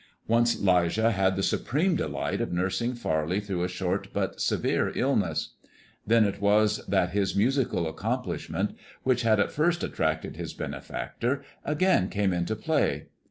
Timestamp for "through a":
3.39-3.67